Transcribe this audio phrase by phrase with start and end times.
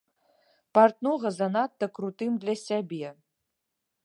[0.77, 3.17] Партнога занадта крутым для сябе.